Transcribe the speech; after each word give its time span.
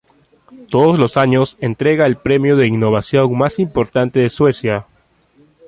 Todos 0.71 0.97
los 0.97 1.15
años 1.15 1.57
entrega 1.59 2.07
el 2.07 2.17
premio 2.17 2.55
de 2.55 2.65
innovación 2.65 3.37
más 3.37 3.59
importante 3.59 4.19
de 4.21 4.31
Suecia. 4.31 4.87